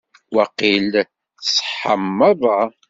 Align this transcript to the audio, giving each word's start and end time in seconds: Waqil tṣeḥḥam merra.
Waqil 0.35 0.91
tṣeḥḥam 1.43 2.03
merra. 2.17 2.59